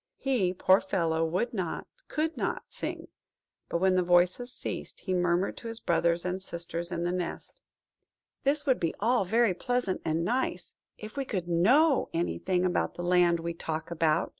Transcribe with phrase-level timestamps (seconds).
[0.17, 3.07] He, poor fellow, would not, could not sing;
[3.69, 7.61] but when the voices ceased, he murmured to his brothers and sisters in the nest–
[8.43, 13.03] "This would be all very pleasant and nice, if we could know anything about the
[13.03, 14.29] Land we talk about."